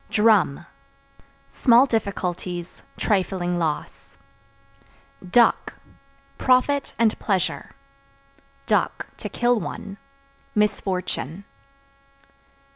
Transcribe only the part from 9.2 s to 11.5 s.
kill one) misfortune.